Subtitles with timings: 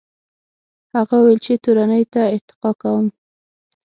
[0.95, 3.07] هغه وویل چې تورنۍ ته ارتقا کوم.